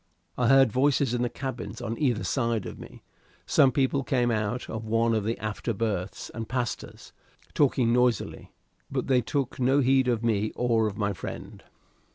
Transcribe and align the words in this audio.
I 0.35 0.47
heard 0.47 0.71
voices 0.71 1.13
in 1.13 1.21
the 1.21 1.29
cabins 1.29 1.79
on 1.79 1.95
either 1.99 2.23
hand 2.41 2.65
of 2.65 2.79
me; 2.79 3.03
some 3.45 3.71
people 3.71 4.03
came 4.03 4.31
out 4.31 4.67
of 4.67 4.83
one 4.87 5.13
of 5.13 5.23
the 5.25 5.37
after 5.37 5.75
berths, 5.75 6.31
and 6.31 6.49
passed 6.49 6.83
us, 6.83 7.13
talking 7.53 7.93
noisily, 7.93 8.51
but 8.89 9.05
they 9.05 9.21
took 9.21 9.59
no 9.59 9.79
heed 9.79 10.07
of 10.07 10.23
me 10.23 10.53
or 10.55 10.87
of 10.87 10.97
my 10.97 11.13
friend. 11.13 11.63